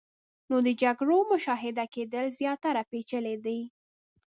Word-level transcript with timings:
نو 0.49 0.57
د 0.67 0.69
جګړو 0.81 1.17
مشاهده 1.33 1.85
کېدل 1.95 2.25
زیاتره 2.39 2.81
پیچلې 2.91 3.35
دي. 3.45 3.59